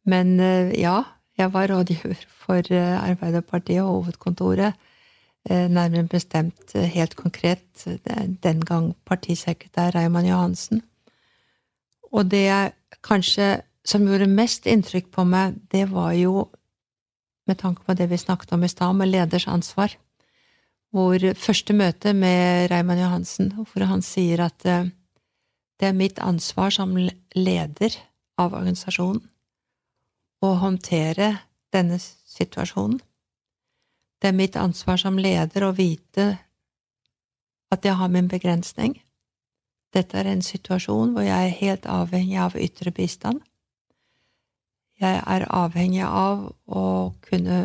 [0.07, 1.01] Men eh, ja,
[1.37, 4.86] jeg var rådgiver for eh, Arbeiderpartiet og hovedkontoret
[5.51, 7.87] nærmere bestemt eh, helt konkret
[8.43, 10.83] den gang partisekretær Raymond Johansen.
[12.13, 12.73] Og det jeg
[13.03, 16.49] kanskje som gjorde mest inntrykk på meg, det var jo,
[17.47, 19.95] med tanke på det vi snakket om i stad, med leders ansvar,
[20.91, 24.91] hvor første møte med Raymond Johansen, hvor han sier at eh,
[25.81, 27.99] det er mitt ansvar som leder
[28.41, 29.23] av organisasjonen
[30.45, 31.37] å håndtere
[31.73, 33.01] denne situasjonen.
[34.23, 36.29] Det er mitt ansvar som leder å vite
[37.73, 38.97] at jeg har min begrensning.
[39.95, 43.43] Dette er en situasjon hvor jeg er helt avhengig av ytre bistand.
[45.01, 46.87] Jeg er avhengig av å
[47.29, 47.59] kunne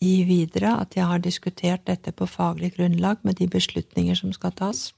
[0.00, 4.52] gi videre at jeg har diskutert dette på faglig grunnlag med de beslutninger som skal
[4.56, 4.92] tas.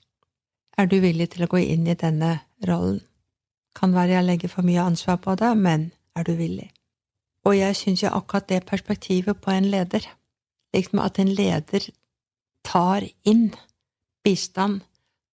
[0.79, 3.01] Er du villig til å gå inn i denne rollen?
[3.77, 6.71] Kan være jeg legger for mye ansvar på deg, men er du villig?
[7.45, 10.07] Og jeg syns jo akkurat det perspektivet på en leder
[10.77, 11.89] liksom at en leder
[12.67, 13.51] tar inn
[14.25, 14.83] bistand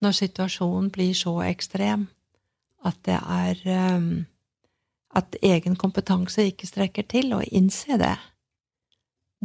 [0.03, 2.07] når situasjonen blir så ekstrem
[2.83, 3.65] at det er
[3.95, 4.25] um,
[5.13, 8.15] At egen kompetanse ikke strekker til, å innse det.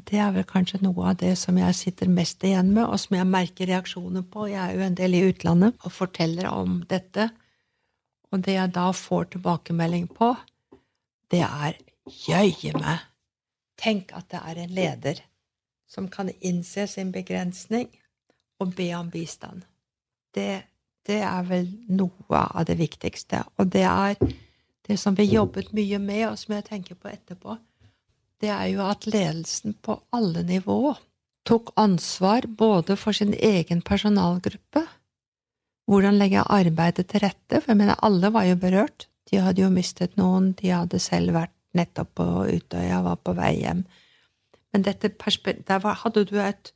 [0.09, 3.19] Det er vel kanskje noe av det som jeg sitter mest igjen med, og som
[3.19, 4.47] jeg merker reaksjoner på.
[4.49, 7.29] Jeg er jo en del i utlandet og forteller om dette,
[8.33, 10.31] og det jeg da får tilbakemelding på,
[11.29, 11.77] det er
[12.09, 13.05] jøye meg,
[13.77, 15.21] tenk at det er en leder
[15.89, 17.89] som kan innse sin begrensning
[18.61, 19.65] og be om bistand.
[20.35, 20.63] Det,
[21.07, 23.43] det, er vel noe av det viktigste.
[23.57, 24.19] Og det er
[24.89, 27.59] det som vi jobbet mye med, og som jeg tenker på etterpå.
[28.39, 30.95] det er jo at ledelsen på alle nivå
[31.49, 34.85] tok ansvar både for sin egen personalgruppe,
[35.89, 39.71] hvordan legge arbeidet til rette, for jeg mener alle var jo berørt, de hadde jo
[39.73, 43.83] mistet noen, de hadde selv vært nettopp på Utøya, var på vei hjem.
[44.73, 46.73] Men der hadde du et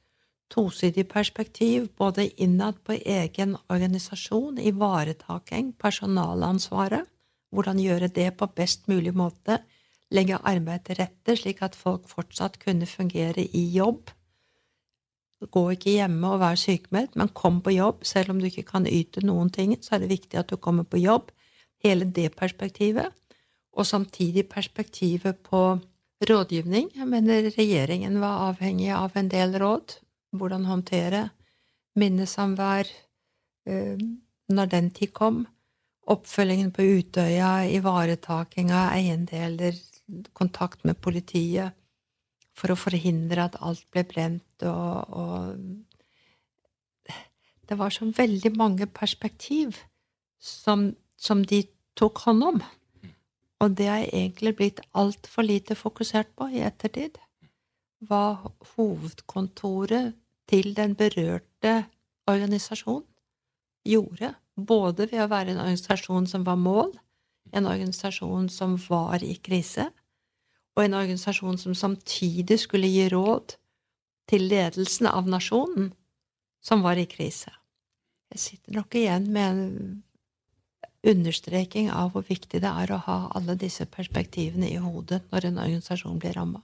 [0.53, 7.07] tosidig perspektiv, både innad på egen organisasjon, ivaretaking, personalansvaret,
[7.51, 9.59] hvordan gjøre det på best mulig måte,
[10.13, 14.11] legge arbeid til rette slik at folk fortsatt kunne fungere i jobb.
[15.43, 18.05] Gå ikke hjemme og være sykemeldt, men kom på jobb.
[18.07, 20.87] Selv om du ikke kan yte noen ting, så er det viktig at du kommer
[20.87, 21.33] på jobb.
[21.83, 23.11] Hele det perspektivet.
[23.73, 25.81] Og samtidig perspektivet på
[26.29, 26.91] rådgivning.
[26.97, 29.99] Jeg mener regjeringen var avhengig av en del råd.
[30.33, 31.27] Hvordan håndtere
[31.99, 32.89] minnesamvær
[33.69, 33.99] eh,
[34.49, 35.47] når den tid kom.
[36.11, 39.77] Oppfølgingen på Utøya, ivaretaking av eiendeler,
[40.35, 41.77] kontakt med politiet
[42.59, 45.57] for å forhindre at alt ble brent og, og
[47.69, 49.79] Det var så veldig mange perspektiv
[50.43, 51.63] som, som de
[51.97, 52.59] tok hånd om.
[53.63, 57.19] Og det har jeg egentlig blitt altfor lite fokusert på i ettertid.
[58.03, 60.17] Hva hovedkontoret
[60.51, 61.85] til den berørte
[62.27, 63.07] organisasjonen
[63.87, 66.91] gjorde, både ved å være en organisasjon som var mål,
[67.55, 69.89] en organisasjon som var i krise,
[70.75, 73.57] og en organisasjon som samtidig skulle gi råd
[74.31, 75.93] til ledelsen av nasjonen,
[76.63, 77.53] som var i krise.
[78.33, 79.65] Jeg sitter nok igjen med en
[81.03, 85.61] understreking av hvor viktig det er å ha alle disse perspektivene i hodet når en
[85.65, 86.63] organisasjon blir ramma.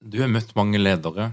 [0.00, 1.32] Du har møtt mange ledere,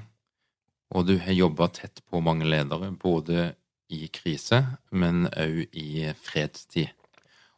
[0.91, 3.53] og du har jobba tett på mange ledere, både
[3.87, 4.59] i krise,
[4.91, 6.91] men òg i fredstid.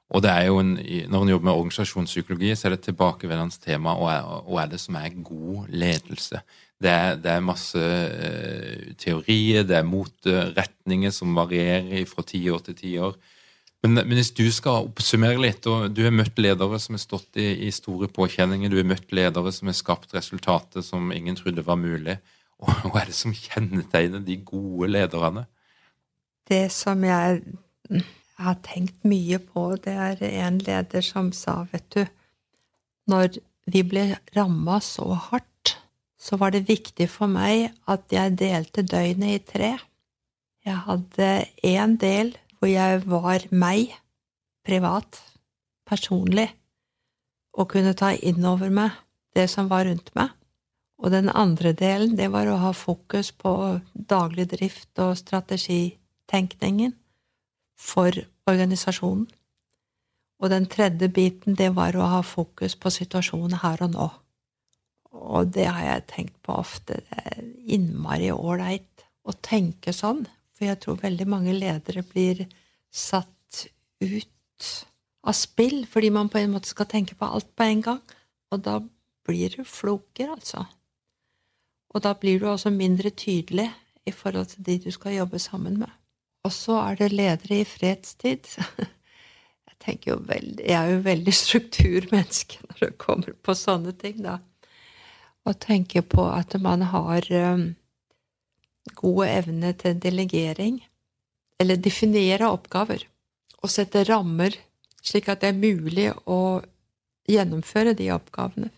[0.09, 0.71] Og det er jo en,
[1.09, 5.09] Når en jobber med organisasjonspsykologi, så er det tilbakevendende tema og er det som er
[5.21, 6.41] god ledelse.
[6.81, 12.75] Det er, det er masse uh, teorier, det er motretninger som varierer fra tiår til
[12.75, 13.17] tiår.
[13.85, 17.39] Men, men hvis du skal oppsummere litt, og du har møtt ledere som har stått
[17.39, 21.63] i, i store påkjenninger, du har møtt ledere som har skapt resultater som ingen trodde
[21.65, 22.17] var mulig.
[22.59, 25.45] Og hva er det som kjennetegner de gode lederne?
[26.49, 27.39] Det som jeg
[28.39, 32.03] har tenkt mye på, det er en leder som sa, vet du,
[33.09, 34.05] når vi ble
[34.35, 35.77] ramma så hardt,
[36.19, 39.71] så var det viktig for meg at jeg delte døgnet i tre.
[40.67, 41.29] Jeg hadde
[41.63, 43.93] én del hvor jeg var meg,
[44.67, 45.21] privat,
[45.87, 46.49] personlig,
[47.55, 48.97] og kunne ta inn over meg
[49.35, 50.35] det som var rundt meg.
[50.99, 53.51] Og den andre delen, det var å ha fokus på
[53.93, 56.93] daglig drift og strategitenkningen
[57.79, 58.11] for
[58.49, 59.29] organisasjonen.
[60.39, 64.09] Og den tredje biten, det var å ha fokus på situasjonen her og nå.
[65.19, 66.99] Og det har jeg tenkt på ofte.
[66.99, 67.41] Det er
[67.75, 70.25] innmari ålreit å tenke sånn,
[70.59, 72.43] for jeg tror veldig mange ledere blir
[72.91, 73.63] satt
[74.03, 74.71] ut
[75.23, 78.01] av spill fordi man på en måte skal tenke på alt på en gang.
[78.51, 78.81] Og da
[79.23, 80.65] blir du floker, altså.
[81.95, 83.69] Og da blir du også mindre tydelig
[84.05, 85.91] i forhold til de du skal jobbe sammen med.
[86.43, 88.51] Og så er det ledere i fredstid.
[89.69, 94.17] Jeg tenker jo veldig, jeg er jo veldig strukturmenneske når det kommer på sånne ting,
[94.25, 94.33] da.
[95.47, 97.61] Og tenker på at man har um,
[98.95, 100.79] god evne til delegering,
[101.59, 103.05] eller definere oppgaver,
[103.61, 104.55] og sette rammer
[105.03, 106.59] slik at det er mulig å
[107.29, 108.71] gjennomføre de oppgavene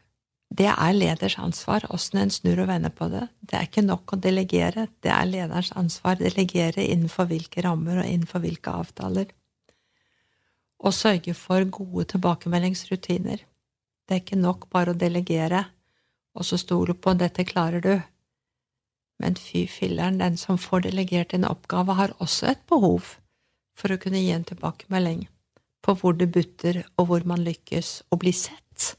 [0.51, 3.23] det er leders ansvar, åssen en snur og vender på det.
[3.39, 8.01] Det er ikke nok å delegere, det er lederens ansvar å delegere innenfor hvilke rammer
[8.01, 9.29] og innenfor hvilke avtaler.
[10.83, 13.45] Og sørge for gode tilbakemeldingsrutiner.
[14.03, 15.69] Det er ikke nok bare å delegere
[16.35, 18.03] og så stole på 'dette klarer du'.
[19.21, 23.15] Men fy filleren, den som får delegert en oppgave, har også et behov
[23.77, 25.27] for å kunne gi en tilbakemelding
[25.81, 28.91] på hvor det butter, og hvor man lykkes, og bli sett.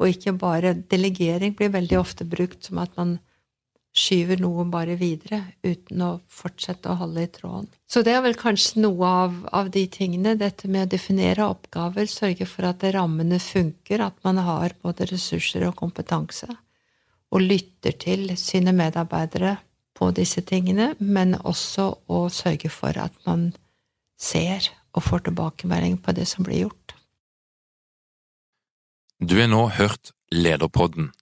[0.00, 3.18] Og ikke bare Delegering blir veldig ofte brukt som at man
[3.92, 7.68] skyver noe bare videre uten å fortsette å holde i tråden.
[7.84, 12.08] Så det er vel kanskje noe av, av de tingene, dette med å definere oppgaver,
[12.08, 16.48] sørge for at rammene funker, at man har både ressurser og kompetanse,
[17.32, 19.56] og lytter til sine medarbeidere
[19.96, 23.52] på disse tingene, men også å sørge for at man
[24.20, 26.94] ser og får tilbakemelding på det som blir gjort.
[29.22, 31.12] Du har nå hørt Lederpodden.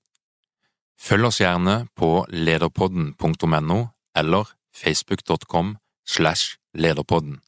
[1.00, 3.78] Følg oss gjerne på lederpodden.no
[4.16, 7.40] eller facebook.com slash lederpodden.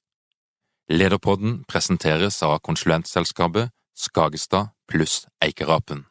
[0.93, 6.07] Lederpodden presenteres av konsulentselskapet Skagestad pluss Eikerapen.